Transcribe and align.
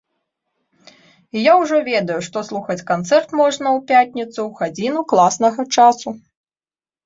І 1.37 1.43
я 1.51 1.57
ўжо 1.63 1.75
ведаю, 1.89 2.17
што 2.29 2.43
слухаць 2.49 2.85
канцэрт 2.91 3.37
можна 3.43 3.67
ў 3.77 3.87
пятніцу, 3.95 4.39
у 4.47 4.49
гадзіну 4.65 5.01
класнага 5.15 5.61
часу. 5.79 6.09